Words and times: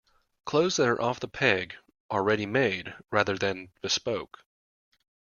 Clothes 0.45 0.77
that 0.77 0.87
are 0.87 0.99
off-the-peg 0.99 1.75
are 2.09 2.23
ready-made 2.23 2.95
rather 3.11 3.37
than 3.37 3.69
bespoke 3.81 4.43